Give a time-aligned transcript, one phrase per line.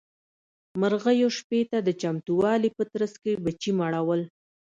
[0.81, 4.21] مرغيو شپې ته د چمتووالي په ترڅ کې بچي مړول.